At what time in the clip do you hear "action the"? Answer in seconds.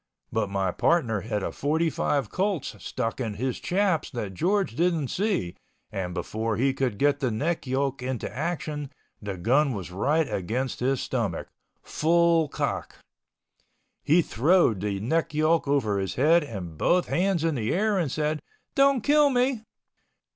8.35-9.37